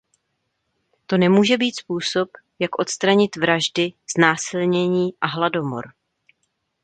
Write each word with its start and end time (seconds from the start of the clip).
To 1.07 1.17
nemůže 1.17 1.57
být 1.57 1.79
způsob, 1.79 2.29
jak 2.59 2.79
odstranit 2.79 3.35
vraždy, 3.35 3.93
znásilnění 4.17 5.09
a 5.21 5.27
hladomor. 5.27 5.93